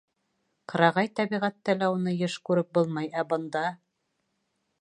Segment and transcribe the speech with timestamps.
[0.71, 3.65] Ҡырағай тәбиғәттә лә уны йыш күреп булмай, ә бында...